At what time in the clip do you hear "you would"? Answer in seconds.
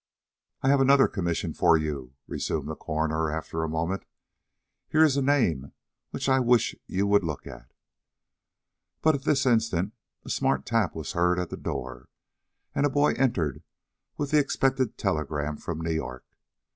6.87-7.23